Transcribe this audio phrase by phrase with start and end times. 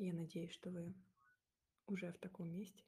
[0.00, 0.94] Я надеюсь, что вы
[1.86, 2.84] уже в таком месте.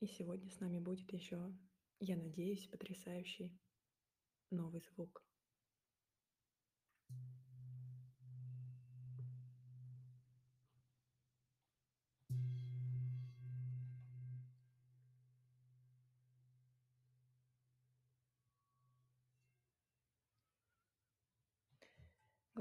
[0.00, 1.54] И сегодня с нами будет еще,
[2.00, 3.58] я надеюсь, потрясающий
[4.50, 5.25] новый звук.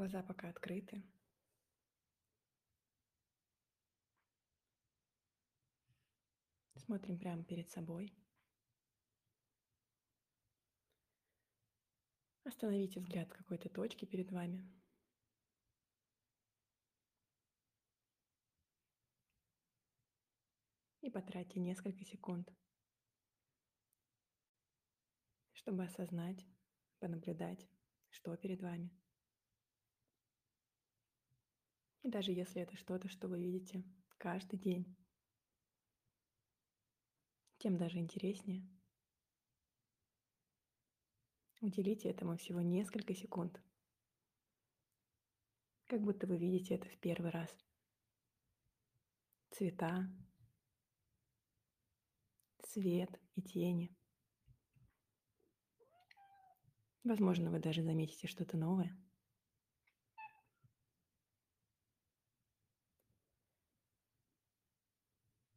[0.06, 1.04] Глаза пока открыты.
[6.76, 8.14] Смотрим прямо перед собой.
[12.44, 14.72] Остановите взгляд какой-то точке перед вами.
[21.02, 22.54] И потратьте несколько секунд,
[25.54, 26.46] чтобы осознать,
[27.00, 27.68] понаблюдать,
[28.12, 28.92] что перед вами–
[32.06, 33.84] И даже если это что-то, что вы видите
[34.20, 34.96] каждый день,
[37.58, 38.64] тем даже интереснее.
[41.62, 43.60] Уделите этому всего несколько секунд.
[45.88, 47.50] Как будто вы видите это в первый раз.
[49.50, 50.08] Цвета,
[52.68, 53.98] свет и тени.
[57.04, 58.96] Возможно, вы даже заметите что-то новое.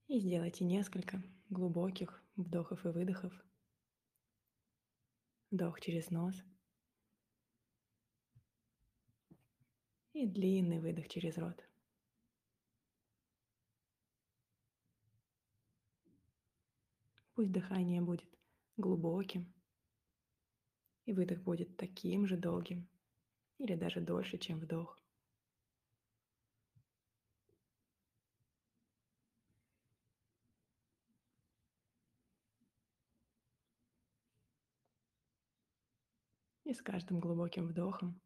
[0.08, 3.32] И сделайте несколько глубоких вдохов и выдохов.
[5.50, 6.34] Вдох через нос.
[10.14, 11.62] И длинный выдох через рот.
[17.34, 18.28] Пусть дыхание будет
[18.78, 19.52] глубоким,
[21.04, 22.88] и выдох будет таким же долгим,
[23.58, 24.98] или даже дольше, чем вдох.
[36.68, 38.20] И с каждым глубоким вдохом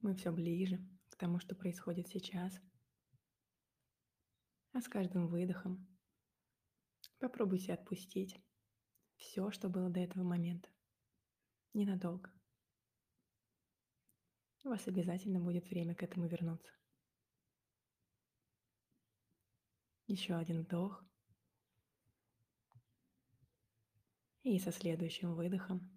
[0.00, 2.60] мы все ближе к тому, что происходит сейчас.
[4.70, 5.84] А с каждым выдохом
[7.18, 8.40] попробуйте отпустить
[9.16, 10.68] все, что было до этого момента.
[11.74, 12.32] Ненадолго.
[14.62, 16.72] У вас обязательно будет время к этому вернуться.
[20.06, 21.04] Еще один вдох.
[24.42, 25.88] И со следующим выдохом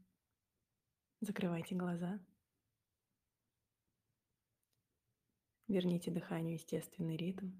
[1.20, 2.24] закрывайте глаза.
[5.68, 7.52] Верните дыханию естественный ритм.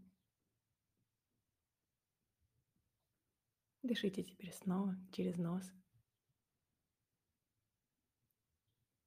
[3.82, 5.64] Дышите теперь снова через нос.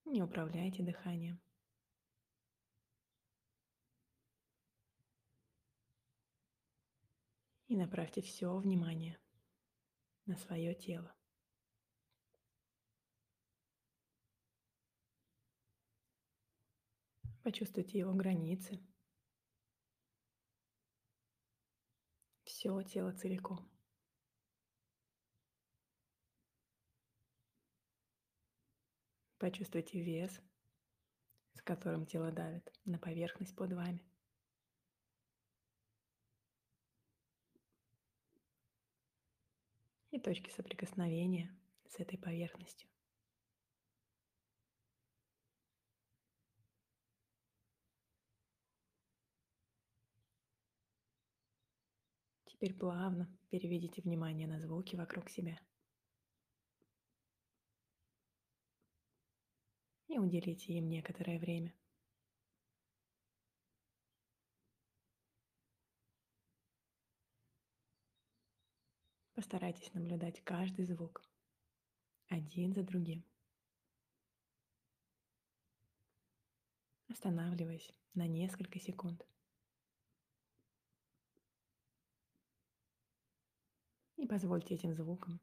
[0.05, 1.41] Не управляйте дыханием.
[7.69, 9.21] И направьте все внимание
[10.27, 11.18] на свое тело.
[17.49, 18.79] Почувствуйте его границы.
[22.45, 23.67] Все тело целиком.
[29.39, 30.39] Почувствуйте вес,
[31.55, 34.07] с которым тело давит на поверхность под вами.
[40.11, 41.59] И точки соприкосновения
[41.89, 42.91] с этой поверхностью.
[52.59, 55.61] Теперь плавно переведите внимание на звуки вокруг себя.
[60.09, 61.73] И уделите им некоторое время.
[69.35, 71.23] Постарайтесь наблюдать каждый звук
[72.27, 73.25] один за другим.
[77.07, 79.25] Останавливаясь на несколько секунд.
[84.19, 85.41] И позвольте этим звукам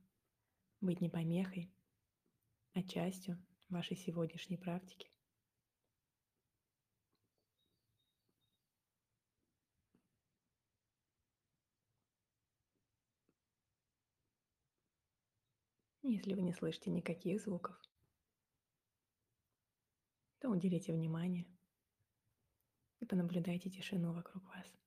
[0.82, 1.74] быть не помехой,
[2.74, 5.10] а частью вашей сегодняшней практики.
[16.04, 17.82] Если вы не слышите никаких звуков,
[20.40, 21.48] то уделите внимание
[23.00, 24.85] и понаблюдайте тишину вокруг вас.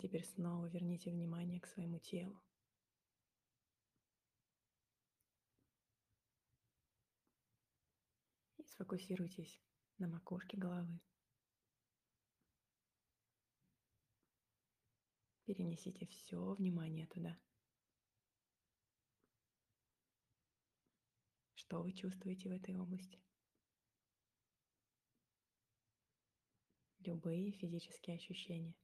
[0.00, 2.40] Теперь снова верните внимание к своему телу.
[8.58, 9.60] И сфокусируйтесь
[9.98, 11.00] на макушке головы.
[15.46, 17.36] Перенесите все внимание туда.
[21.54, 23.20] Что вы чувствуете в этой области?
[27.00, 28.76] Любые физические ощущения.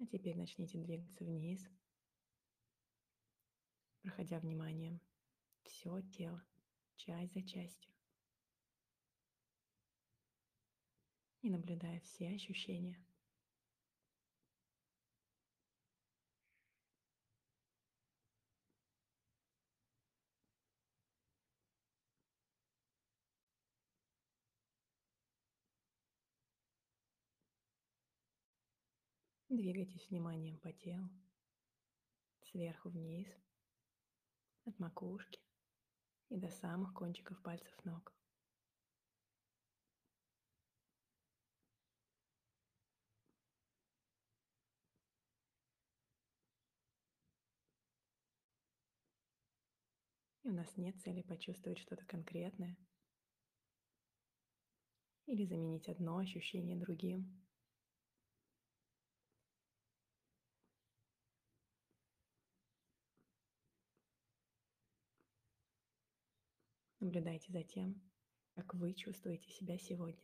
[0.00, 1.62] А теперь начните двигаться вниз,
[4.00, 4.98] проходя вниманием
[5.64, 6.42] все тело,
[6.96, 7.92] часть за частью.
[11.42, 12.98] И наблюдая все ощущения.
[29.50, 31.10] Двигайтесь вниманием по телу,
[32.52, 33.26] сверху вниз,
[34.64, 35.40] от макушки
[36.28, 38.14] и до самых кончиков пальцев ног.
[50.44, 52.76] И у нас нет цели почувствовать что-то конкретное
[55.26, 57.49] или заменить одно ощущение другим.
[67.00, 67.98] Наблюдайте за тем,
[68.54, 70.22] как вы чувствуете себя сегодня.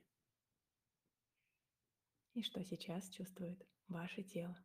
[2.35, 4.63] И что сейчас чувствует ваше тело.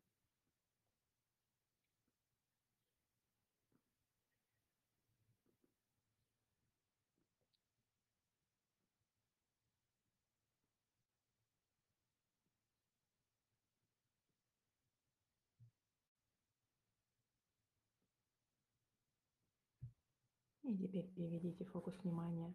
[20.64, 22.54] И теперь переведите фокус внимания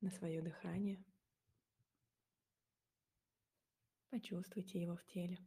[0.00, 1.02] на свое дыхание.
[4.10, 5.38] Почувствуйте его в теле.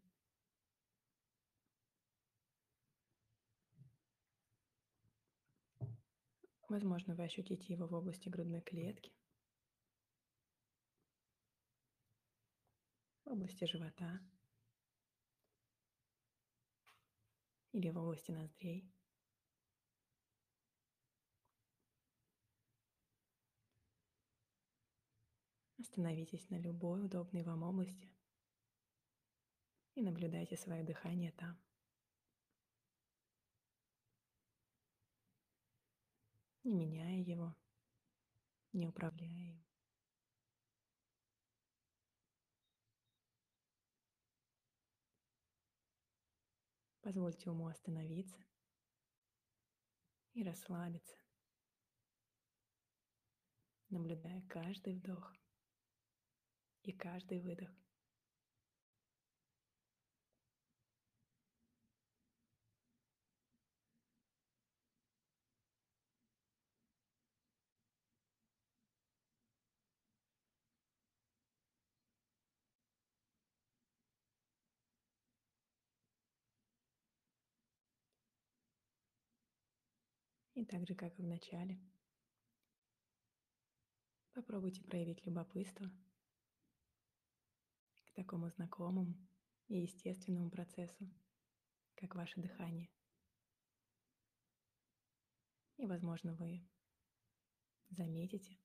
[6.69, 9.13] Возможно, вы ощутите его в области грудной клетки,
[13.25, 14.19] в области живота
[17.73, 18.91] или в области ноздрей.
[25.83, 28.09] Остановитесь на любой удобной вам области
[29.95, 31.61] и наблюдайте свое дыхание там.
[36.63, 37.53] Не меняя его,
[38.71, 39.61] не управляя им.
[47.01, 48.41] Позвольте уму остановиться
[50.31, 51.17] и расслабиться,
[53.89, 55.42] наблюдая каждый вдох
[56.83, 57.69] и каждый выдох.
[80.55, 81.79] И так же, как и в начале,
[84.33, 85.89] попробуйте проявить любопытство
[88.13, 89.15] такому знакомому
[89.67, 91.09] и естественному процессу,
[91.95, 92.89] как ваше дыхание.
[95.77, 96.67] И, возможно, вы
[97.89, 98.59] заметите,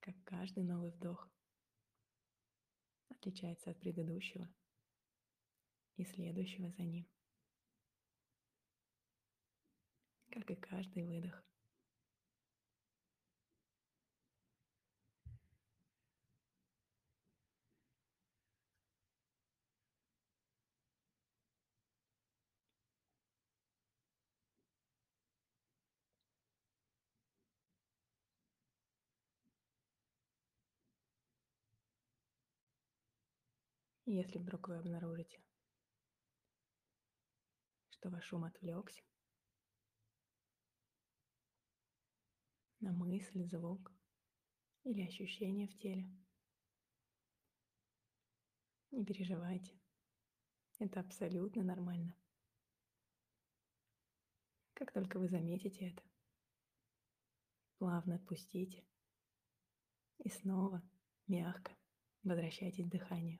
[0.00, 1.30] как каждый новый вдох
[3.08, 4.48] отличается от предыдущего
[5.96, 7.06] и следующего за ним,
[10.30, 11.44] как и каждый выдох.
[34.12, 35.40] Если вдруг вы обнаружите,
[37.90, 39.04] что ваш ум отвлекся
[42.80, 43.92] на мысль, звук
[44.82, 46.10] или ощущение в теле,
[48.90, 49.80] не переживайте.
[50.80, 52.16] Это абсолютно нормально.
[54.72, 56.02] Как только вы заметите это,
[57.78, 58.84] плавно отпустите.
[60.18, 60.82] И снова
[61.28, 61.76] мягко
[62.24, 63.38] возвращайтесь к дыханию.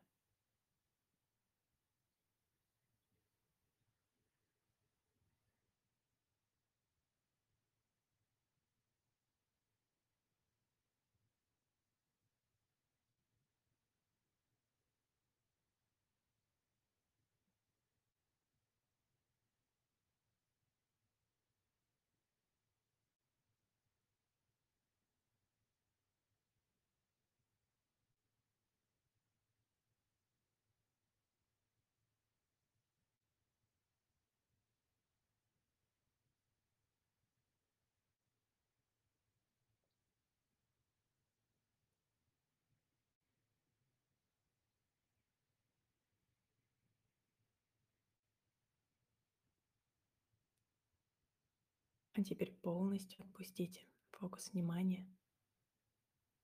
[52.21, 55.09] А теперь полностью отпустите фокус внимания.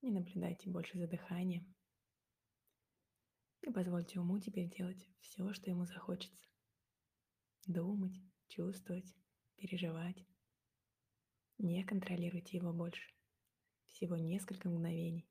[0.00, 1.74] Не наблюдайте больше за дыханием.
[3.60, 6.48] И позвольте уму теперь делать все, что ему захочется.
[7.66, 8.18] Думать,
[8.48, 9.14] чувствовать,
[9.56, 10.26] переживать.
[11.58, 13.12] Не контролируйте его больше.
[13.84, 15.28] Всего несколько мгновений.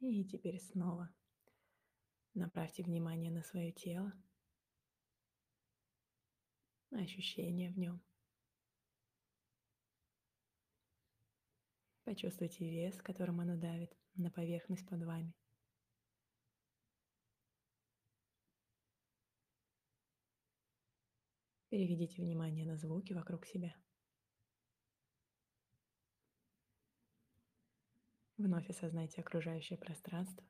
[0.00, 1.14] И теперь снова
[2.32, 4.12] направьте внимание на свое тело,
[6.90, 8.02] на ощущения в нем.
[12.04, 15.34] Почувствуйте вес, которым оно давит на поверхность под вами.
[21.68, 23.76] Переведите внимание на звуки вокруг себя.
[28.40, 30.42] Вновь осознайте окружающее пространство.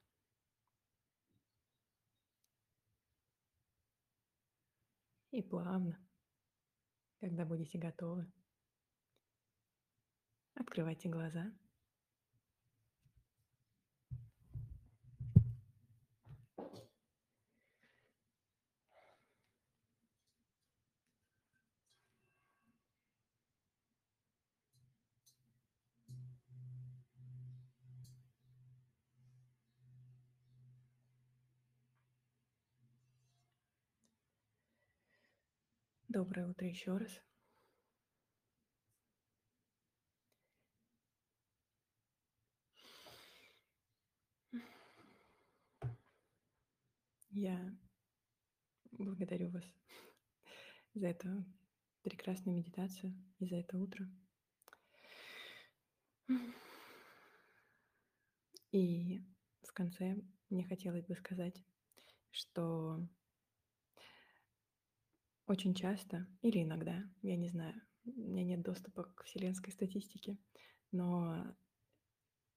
[5.32, 5.98] И плавно,
[7.18, 8.30] когда будете готовы,
[10.54, 11.52] открывайте глаза.
[36.12, 37.22] Доброе утро еще раз.
[47.30, 47.78] Я
[48.90, 49.62] благодарю вас
[50.94, 51.44] за эту
[52.02, 54.10] прекрасную медитацию и за это утро.
[58.72, 59.22] И
[59.62, 60.16] в конце
[60.48, 61.62] мне хотелось бы сказать,
[62.32, 62.98] что
[65.50, 70.38] очень часто или иногда, я не знаю, у меня нет доступа к вселенской статистике,
[70.92, 71.44] но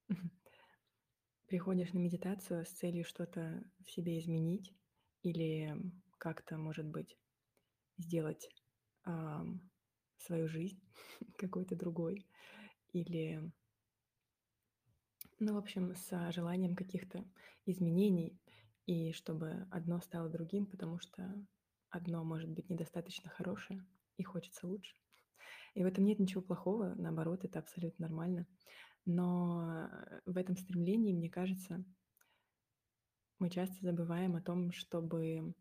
[1.47, 4.75] приходишь на медитацию с целью что-то в себе изменить
[5.23, 5.75] или
[6.19, 7.17] как-то, может быть,
[7.97, 8.47] сделать
[9.05, 9.43] а,
[10.17, 10.79] свою жизнь
[11.39, 12.27] какой-то другой
[12.91, 13.51] или
[15.39, 17.25] ну, в общем, с желанием каких-то
[17.65, 18.39] изменений,
[18.85, 21.43] и чтобы одно стало другим, потому что
[21.93, 23.85] одно может быть недостаточно хорошее
[24.17, 24.95] и хочется лучше.
[25.75, 28.47] И в этом нет ничего плохого, наоборот, это абсолютно нормально.
[29.05, 31.83] Но э, в этом стремлении, мне кажется,
[33.39, 35.53] мы часто забываем о том, чтобы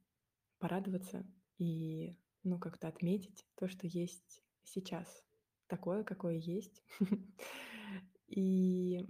[0.58, 1.26] порадоваться
[1.58, 5.24] и ну, как-то отметить то, что есть сейчас,
[5.66, 6.82] такое, какое есть.
[8.28, 9.06] И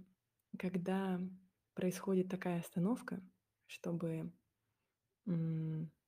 [0.58, 1.20] когда
[1.74, 3.22] происходит такая остановка,
[3.66, 4.32] чтобы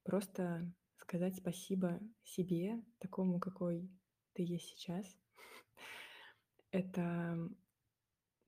[0.03, 0.73] просто
[1.05, 3.91] сказать спасибо себе, такому, какой
[4.33, 5.07] ты есть сейчас.
[6.71, 7.39] Это,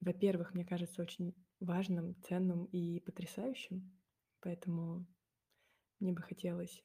[0.00, 3.92] во-первых, мне кажется, очень важным, ценным и потрясающим.
[4.40, 5.06] Поэтому
[6.00, 6.82] мне бы хотелось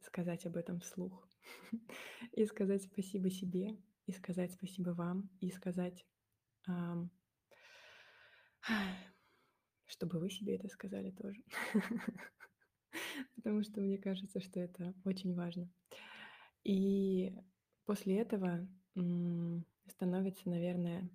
[0.00, 1.26] сказать об этом вслух.
[2.32, 6.06] И сказать спасибо себе, и сказать спасибо вам, и сказать,
[9.86, 11.42] чтобы вы себе это сказали тоже.
[13.36, 15.68] потому что мне кажется, что это очень важно.
[16.64, 17.34] И
[17.84, 18.68] после этого
[19.88, 21.10] становится, наверное,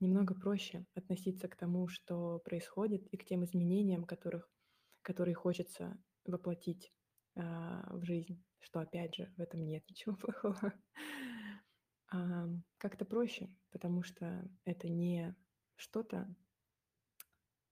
[0.00, 4.50] немного проще относиться к тому, что происходит, и к тем изменениям, которых,
[5.02, 6.92] которые хочется воплотить
[7.36, 10.72] а, в жизнь, что, опять же, в этом нет ничего плохого.
[12.78, 15.36] Как-то проще, потому что это не
[15.76, 16.34] что-то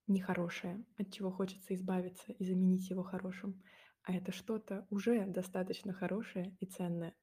[0.08, 3.62] нехорошее, от чего хочется избавиться и заменить его хорошим,
[4.02, 7.14] а это что-то уже достаточно хорошее и ценное,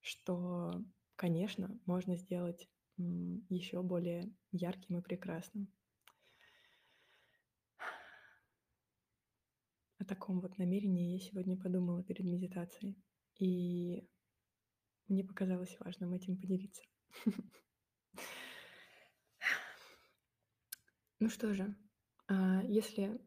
[0.00, 0.72] что,
[1.16, 5.68] конечно, можно сделать еще более ярким и прекрасным.
[9.98, 12.96] О таком вот намерении я сегодня подумала перед медитацией.
[13.38, 14.08] И
[15.08, 16.82] мне показалось важным этим поделиться.
[21.20, 21.72] Ну что же,
[22.64, 23.20] если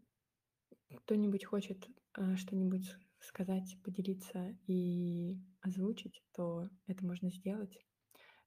[0.96, 7.78] кто-нибудь хочет а, что-нибудь сказать, поделиться и озвучить, то это можно сделать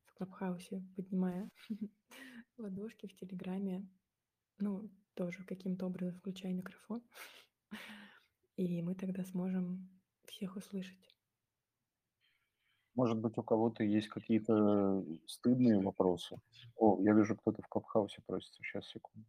[0.06, 1.50] в Клабхаусе, поднимая
[2.56, 3.88] ладошки в Телеграме,
[4.58, 7.02] ну, тоже каким-то образом включая микрофон,
[8.56, 9.88] и мы тогда сможем
[10.26, 11.14] всех услышать.
[12.94, 16.40] Может быть, у кого-то есть какие-то стыдные вопросы?
[16.76, 18.60] О, я вижу, кто-то в Клабхаусе просится.
[18.62, 19.24] Сейчас, секунду.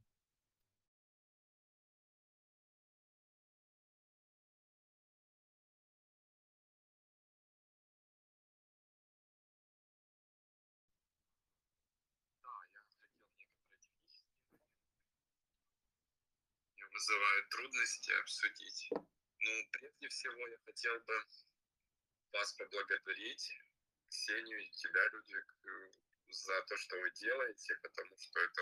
[16.91, 18.89] Вызывает трудности обсудить.
[18.91, 21.23] Ну, прежде всего, я хотел бы
[22.33, 23.51] вас поблагодарить,
[24.09, 25.91] Ксению и тебя, Людвиг, э,
[26.29, 28.61] за то, что вы делаете, потому что это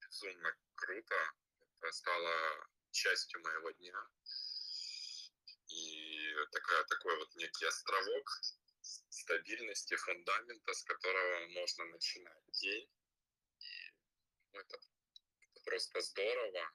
[0.00, 1.32] безумно круто.
[1.78, 4.08] Это стало частью моего дня.
[5.68, 8.40] И такая, такой вот некий островок
[9.10, 12.88] стабильности, фундамента, с которого можно начинать день.
[13.58, 13.92] И
[14.52, 16.72] ну, это, это просто здорово.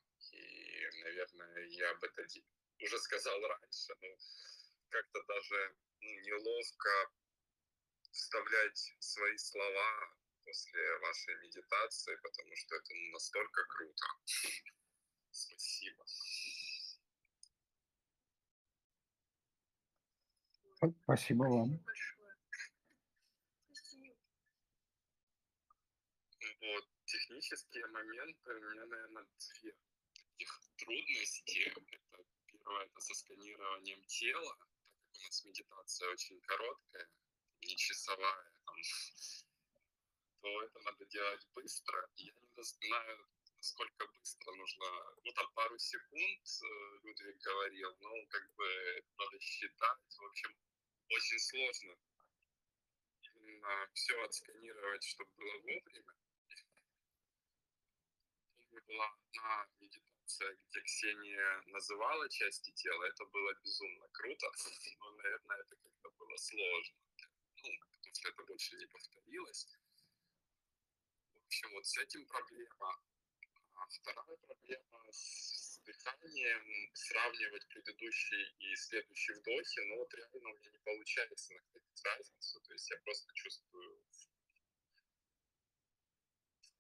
[0.89, 2.26] Наверное, я об этом
[2.80, 4.08] уже сказал раньше, но
[4.89, 6.89] как-то даже ну, неловко
[8.12, 14.06] вставлять свои слова после вашей медитации, потому что это настолько круто.
[15.32, 16.06] Спасибо.
[21.04, 21.86] Спасибо вам.
[26.62, 29.26] Вот, технические моменты, у меня, наверное,
[29.62, 29.74] две
[30.41, 31.60] таких трудности.
[31.60, 31.82] Это
[32.45, 37.08] первое, это со сканированием тела, так как у нас медитация очень короткая,
[37.62, 38.75] не часовая, там,
[40.41, 42.10] то это надо делать быстро.
[42.15, 44.86] Я не знаю, насколько быстро нужно,
[45.23, 50.56] ну там пару секунд, э, Людвиг говорил, ну как бы надо считать, в общем,
[51.10, 51.95] очень сложно
[53.36, 56.13] именно все отсканировать, чтобы было вовремя.
[58.88, 64.48] Была одна медитация медитация, где Ксения называла части тела, это было безумно круто,
[65.00, 66.98] но, наверное, это как-то было сложно.
[67.63, 69.67] Ну, потому что это больше не повторилось.
[71.34, 73.02] В общем, вот с этим проблема.
[73.74, 80.70] А вторая проблема с дыханием, сравнивать предыдущий и следующий вдохи, но вот реально у меня
[80.72, 84.04] не получается находить разницу, то есть я просто чувствую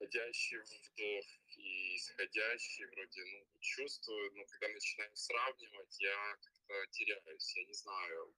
[0.01, 1.25] входящий вдох
[1.57, 8.35] и исходящий вроде, ну, чувствую, но когда начинаю сравнивать, я как-то теряюсь, я не знаю,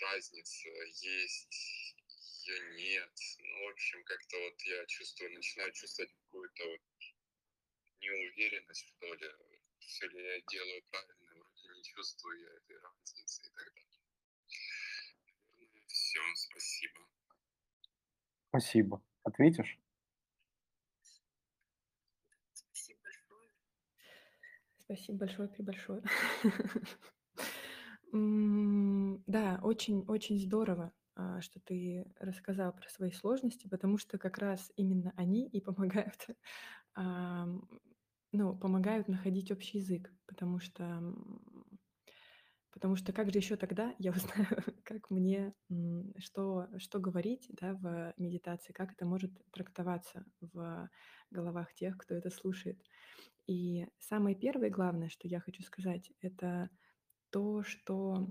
[0.00, 1.96] разница есть,
[2.44, 3.12] ее нет.
[3.38, 6.80] Ну, в общем, как-то вот я чувствую, начинаю чувствовать какую-то вот
[8.00, 9.30] неуверенность, что ли,
[9.80, 13.84] все ли я делаю правильно, вроде не чувствую я этой разницы и так далее.
[15.86, 17.08] Все, спасибо.
[18.50, 19.02] Спасибо.
[19.24, 19.78] Ответишь?
[24.88, 26.02] Спасибо большое, прибольшое.
[28.12, 35.12] Да, очень-очень здорово, а, что ты рассказал про свои сложности, потому что как раз именно
[35.16, 36.26] они и помогают,
[38.32, 41.02] ну, помогают находить общий язык, потому что
[42.72, 44.46] потому что как же еще тогда я узнаю,
[44.84, 45.54] как мне,
[46.18, 50.88] что что говорить, да, в медитации, как это может трактоваться в
[51.30, 52.80] головах тех, кто это слушает.
[53.48, 56.70] И самое первое главное, что я хочу сказать, это
[57.30, 58.28] то, что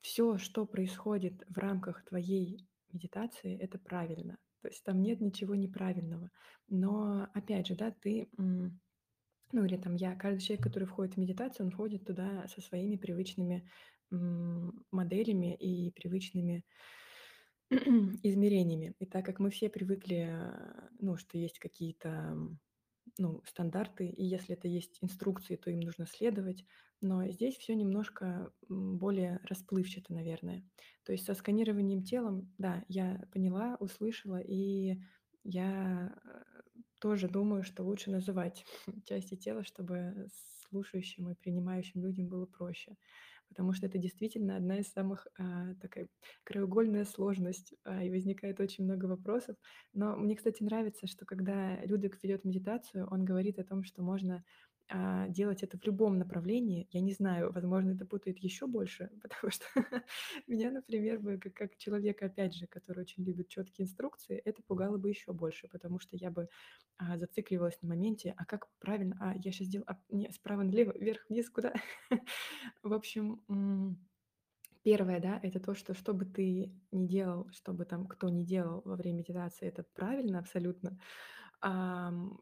[0.00, 4.38] все, что происходит в рамках твоей медитации, это правильно.
[4.62, 6.30] То есть там нет ничего неправильного.
[6.68, 11.66] Но опять же, да, ты, ну или там я, каждый человек, который входит в медитацию,
[11.66, 13.68] он входит туда со своими привычными
[14.10, 16.64] моделями и привычными
[18.22, 18.94] измерениями.
[18.98, 22.36] И так как мы все привыкли, э, ну, что есть какие-то,
[23.18, 26.64] ну, стандарты, и если это есть инструкции, то им нужно следовать.
[27.00, 30.64] Но здесь все немножко более расплывчато, наверное.
[31.04, 34.98] То есть со сканированием телом, да, я поняла, услышала, и
[35.44, 36.42] я э,
[37.00, 38.64] тоже думаю, что лучше называть
[39.04, 40.28] части тела, чтобы
[40.68, 42.96] слушающим и принимающим людям было проще
[43.48, 46.08] потому что это действительно одна из самых а, такая
[46.44, 49.56] краеугольная сложность, а, и возникает очень много вопросов.
[49.92, 54.44] Но мне, кстати, нравится, что когда Людвиг ведет медитацию, он говорит о том, что можно
[54.88, 56.88] а, делать это в любом направлении.
[56.92, 59.64] Я не знаю, возможно, это путает еще больше, потому что
[60.46, 64.96] меня, например, бы, как, как человека, опять же, который очень любит четкие инструкции, это пугало
[64.96, 66.48] бы еще больше, потому что я бы
[66.98, 70.92] а, зацикливалась на моменте, а как правильно, а я сейчас делаю, а, не, справа налево,
[70.96, 71.74] вверх, вниз, куда?
[72.82, 73.98] В общем,
[74.84, 78.44] первое, да, это то, что что бы ты ни делал, что бы там кто ни
[78.44, 80.96] делал во время медитации, это правильно абсолютно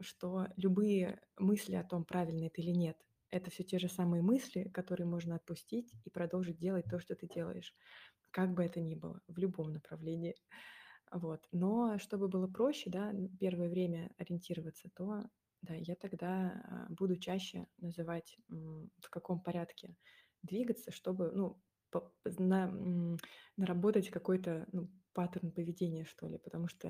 [0.00, 2.96] что любые мысли о том, правильно это или нет,
[3.30, 7.26] это все те же самые мысли, которые можно отпустить и продолжить делать то, что ты
[7.26, 7.74] делаешь,
[8.30, 10.36] как бы это ни было, в любом направлении.
[11.10, 11.46] Вот.
[11.52, 15.22] Но чтобы было проще, да, первое время ориентироваться, то
[15.62, 19.96] да, я тогда а, буду чаще называть, в каком порядке
[20.42, 21.62] двигаться, чтобы, ну,
[22.38, 22.72] на,
[23.56, 26.88] наработать какой-то ну, паттерн поведения, что ли, потому что,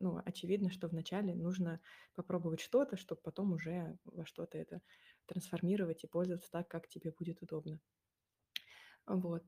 [0.00, 1.80] ну, очевидно, что вначале нужно
[2.14, 4.80] попробовать что-то, чтобы потом уже во что-то это
[5.26, 7.80] трансформировать и пользоваться так, как тебе будет удобно.
[9.06, 9.44] Вот.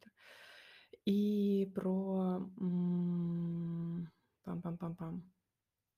[1.05, 2.51] И про...
[4.45, 5.23] Пам-пам-пам-пам.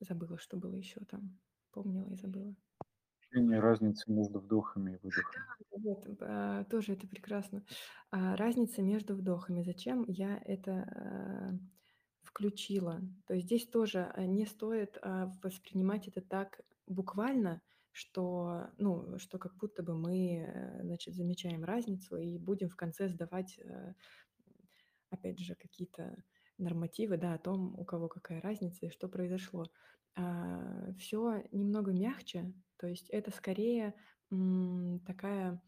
[0.00, 1.38] Забыла, что было еще там.
[1.72, 2.54] Помнила и забыла.
[3.30, 5.44] Разница между вдохами и выдохами.
[5.70, 7.62] Вот, а, тоже это прекрасно.
[8.10, 9.62] А, разница между вдохами.
[9.62, 11.50] Зачем я это а,
[12.28, 13.00] включила?
[13.26, 17.62] То есть здесь тоже а, не стоит а, воспринимать это так буквально,
[17.92, 23.08] что, ну, что как будто бы мы, э, значит, замечаем разницу и будем в конце
[23.08, 23.94] сдавать, э,
[25.10, 26.22] опять же, какие-то
[26.58, 29.66] нормативы, да, о том, у кого какая разница и что произошло.
[30.98, 33.94] Все немного мягче, то есть это скорее
[35.06, 35.60] такая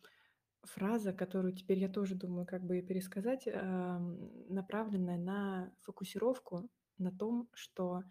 [0.64, 6.68] фраза, которую теперь я тоже думаю, как бы пересказать, направленная на фокусировку
[6.98, 8.02] на том, что,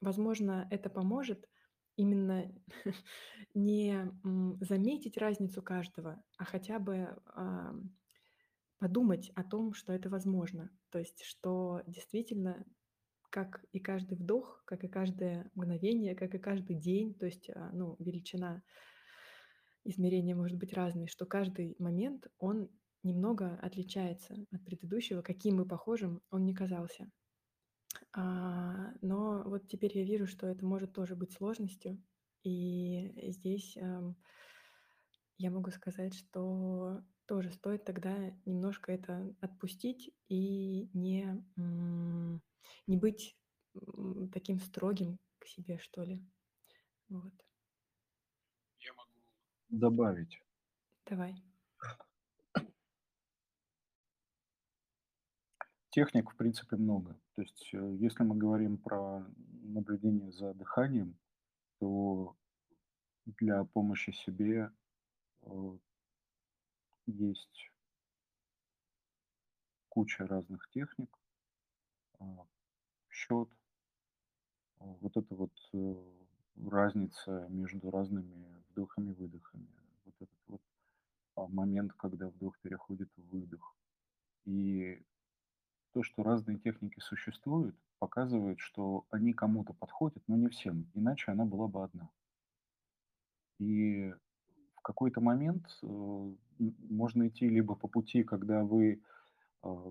[0.00, 1.48] возможно, это поможет
[1.96, 2.52] именно
[3.54, 4.10] не
[4.60, 7.16] заметить разницу каждого, а хотя бы
[8.78, 10.70] подумать о том, что это возможно.
[10.90, 12.66] То есть, что действительно,
[13.30, 17.70] как и каждый вдох, как и каждое мгновение, как и каждый день, то есть, а,
[17.72, 18.62] ну, величина
[19.84, 22.70] измерения может быть разной, что каждый момент, он
[23.02, 27.10] немного отличается от предыдущего, каким бы похожим он ни казался.
[28.12, 32.02] А, но вот теперь я вижу, что это может тоже быть сложностью,
[32.42, 34.16] и здесь эм,
[35.38, 41.44] я могу сказать, что тоже стоит тогда немножко это отпустить и не,
[42.86, 43.36] не быть
[44.32, 46.22] таким строгим к себе, что ли.
[47.08, 47.43] Вот.
[49.74, 50.40] Добавить.
[51.04, 51.34] Давай.
[55.90, 57.18] Техник, в принципе, много.
[57.34, 59.26] То есть, э, если мы говорим про
[59.62, 61.18] наблюдение за дыханием,
[61.80, 62.36] то
[63.26, 64.70] для помощи себе
[65.42, 65.78] э,
[67.06, 67.72] есть
[69.88, 71.18] куча разных техник,
[72.20, 72.46] а,
[73.10, 73.48] счет,
[74.78, 75.94] вот это вот э,
[76.70, 79.68] разница между разными вдохами и выдохами,
[80.04, 80.60] вот этот вот
[81.36, 83.76] а, момент, когда вдох переходит в выдох.
[84.44, 85.02] И
[85.92, 91.44] то, что разные техники существуют, показывает, что они кому-то подходят, но не всем, иначе она
[91.44, 92.10] была бы одна.
[93.58, 94.12] И
[94.74, 99.00] в какой-то момент э, можно идти либо по пути, когда вы
[99.62, 99.90] э,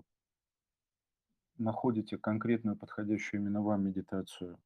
[1.58, 4.58] находите конкретную подходящую именно вам медитацию.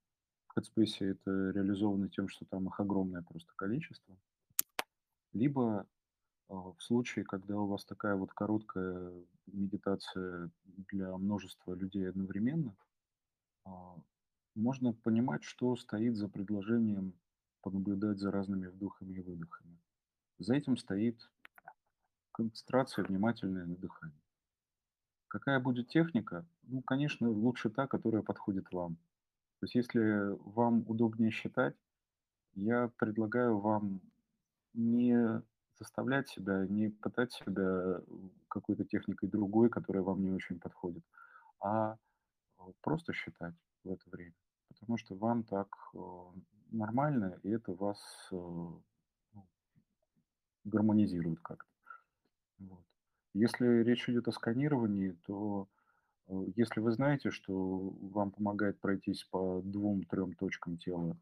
[0.49, 4.17] В Headspace это реализовано тем, что там их огромное просто количество.
[5.33, 5.87] Либо
[6.49, 9.13] э, в случае, когда у вас такая вот короткая
[9.47, 12.75] медитация для множества людей одновременно,
[13.67, 13.71] э,
[14.55, 17.13] можно понимать, что стоит за предложением
[17.63, 19.79] понаблюдать за разными вдохами и выдохами.
[20.39, 21.31] За этим стоит
[22.33, 24.23] концентрация внимательная на дыхании.
[25.29, 26.47] Какая будет техника?
[26.63, 28.97] Ну, конечно, лучше та, которая подходит вам.
[29.61, 31.75] То есть если вам удобнее считать,
[32.55, 34.01] я предлагаю вам
[34.73, 35.43] не
[35.79, 38.01] заставлять себя, не пытать себя
[38.49, 41.05] какой-то техникой другой, которая вам не очень подходит,
[41.61, 41.97] а
[42.59, 44.35] э, просто считать в это время,
[44.69, 45.99] потому что вам так, э,
[46.71, 48.01] нормально, и это вас,
[48.33, 49.47] э, ну
[50.65, 51.71] гармонизирует как-то.
[52.59, 52.85] Вот.
[53.35, 55.69] Если речь идет о сканировании, то,
[56.57, 57.55] если вы знаете, что
[58.01, 61.17] вам помогает пройтись по 2-3 точкам тела,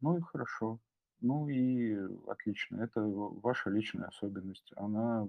[0.00, 0.80] ну и хорошо.
[1.20, 1.96] Ну и
[2.28, 2.82] отлично.
[2.82, 4.72] Это ваша личная особенность.
[4.76, 5.28] Она,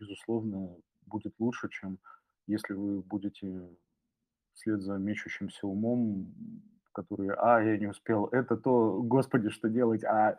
[0.00, 1.98] безусловно, будет лучше, чем
[2.46, 3.68] если вы будете
[4.54, 6.32] вслед за мечущимся умом,
[6.92, 10.38] который: "А, я не успел, это то, Господи, что делать, а?"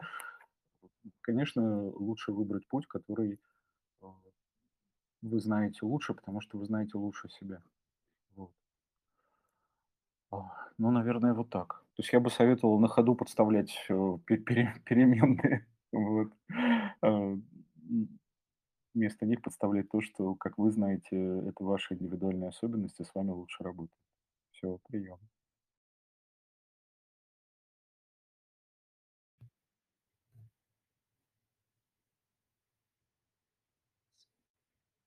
[1.21, 3.39] Конечно, лучше выбрать путь, который,
[4.03, 4.05] э,
[5.23, 7.61] вы знаете лучше, потому что вы знаете лучше себя.
[10.77, 11.83] Ну, наверное, вот так.
[11.95, 16.31] То есть я бы советовал на ходу подставлять, э, пе пере переменные, вот,
[17.03, 17.43] м,
[18.95, 21.17] вместо них подставлять то, что, как вы знаете,
[21.47, 23.95] это ваши индивидуальные особенности, с вами лучше работать.
[24.51, 25.19] Всё, приём.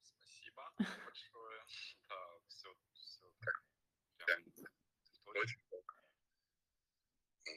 [0.05, 1.61] Спасибо большое.
[2.09, 2.17] Да,
[2.49, 3.63] всё всё так
[4.27, 4.41] прям
[5.35, 5.63] точно.
[7.49, 7.55] М,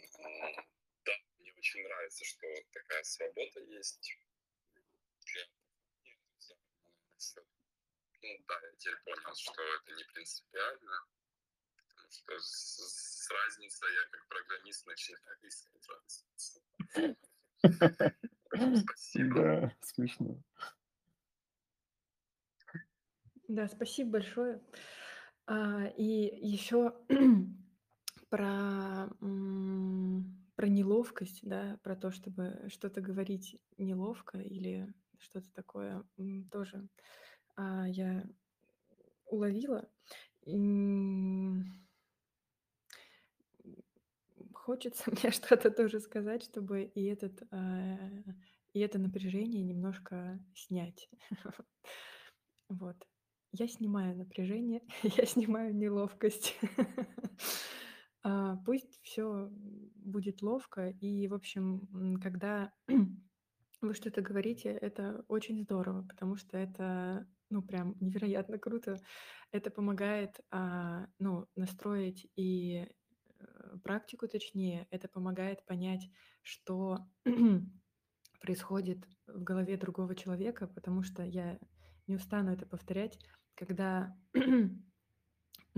[1.05, 4.17] да, мне очень нравится, что такая свобода есть.
[5.25, 5.45] Для
[8.21, 11.05] Ну да, я теперь понял, что это не принципиально,
[11.95, 16.61] потому что с с разницей я как программист начинаю искать разницу.
[18.83, 19.35] Спасибо.
[19.35, 20.43] Да, смешно.
[23.47, 24.61] Да, спасибо большое.
[25.45, 27.05] А, и ещё
[28.29, 28.49] про,
[30.59, 36.03] про неловкость, да, про то, чтобы что-то говорить неловко или что-то такое,
[36.51, 36.85] тоже,
[37.55, 38.25] а, я
[39.25, 39.87] уловила.
[40.47, 41.65] М
[44.53, 47.97] хочется мне что-то тоже сказать, чтобы и этот, а,
[48.73, 51.09] и это напряжение немножко снять.
[52.69, 52.95] Вот.
[53.51, 56.55] Я снимаю напряжение, я снимаю неловкость.
[58.23, 59.49] А, пусть всё
[59.95, 60.89] будет ловко.
[60.89, 62.71] И, в общем, когда
[63.81, 68.97] вы что-то говорите, это очень здорово, потому что это, ну, прям невероятно круто.
[69.51, 72.87] Это помогает, а, ну, настроить и,
[73.39, 74.87] э, практику точнее.
[74.91, 76.09] Это помогает понять,
[76.43, 76.99] что
[78.41, 81.59] происходит в голове другого человека, потому что я
[82.07, 83.19] не устану это повторять.
[83.55, 84.17] Когда,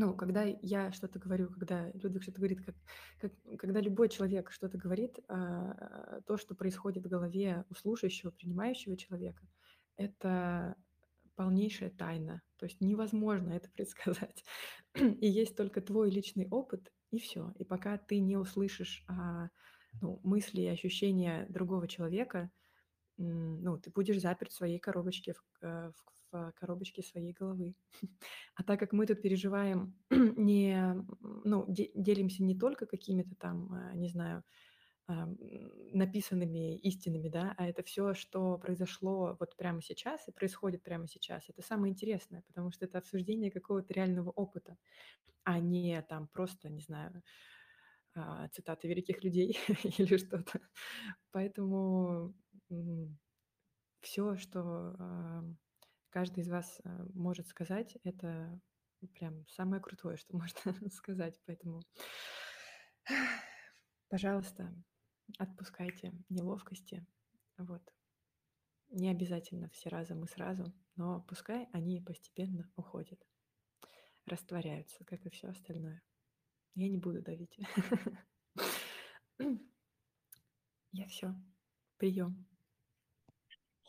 [0.02, 2.76] ну, когда я что-то говорю, когда Людвиг что-то говорит, как
[3.20, 8.98] как когда любой человек что-то говорит, а, то, что происходит в голове у слушающего, принимающего
[8.98, 9.48] человека,
[9.98, 10.76] это
[11.36, 12.42] полнейшая тайна.
[12.58, 14.44] То есть невозможно это предсказать.
[14.96, 17.54] И есть только твой личный опыт, и всё.
[17.60, 19.50] И пока ты не услышишь, а,
[20.02, 22.50] ну, мысли и ощущения другого человека,
[23.18, 25.94] ну, ты будешь заперт в своей коробочке, в к
[26.32, 27.76] в коробочке своей головы.
[28.56, 30.96] А так как мы тут переживаем не,
[31.46, 34.44] ну, де делимся не только какими-то там, а, не знаю,
[35.08, 35.38] ам,
[35.94, 41.50] написанными истинами, да, а это всё, что произошло вот прямо сейчас и происходит прямо сейчас.
[41.50, 44.78] Это самое интересное, потому что это обсуждение какого-то реального опыта,
[45.46, 47.24] а не там просто, не знаю,
[48.16, 49.58] а, цитаты великих людей
[50.00, 50.62] или что-то.
[51.32, 52.36] Поэтому,
[52.72, 53.20] м,
[54.02, 54.96] всё, что,
[56.12, 58.60] каждый из вас, а, может сказать, это
[59.16, 61.40] прям самое крутое, что можно сказать.
[61.48, 61.82] Поэтому
[64.10, 64.74] пожалуйста,
[65.40, 67.06] отпускайте неловкости.
[67.58, 67.82] Вот.
[68.90, 73.20] Не обязательно все разом и сразу, но пускай они постепенно уходят,
[74.26, 76.02] растворяются, как и всё остальное.
[76.76, 77.58] Я не буду давить.
[80.94, 81.34] Я всё.
[81.98, 82.51] Приём.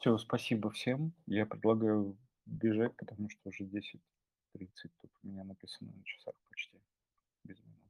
[0.02, 1.12] Всё, спасибо всем.
[1.28, 6.80] Я предлагаю бежать, потому что уже 10:30 тут у меня написано на часах почти,
[7.44, 7.88] без минуты.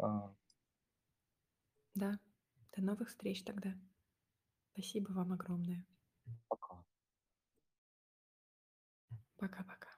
[0.00, 0.34] А
[1.96, 2.18] Да.
[2.76, 3.74] До новых встреч тогда.
[4.72, 5.84] Спасибо вам огромное.
[6.48, 6.84] Пока.
[9.38, 9.93] Пока-пока.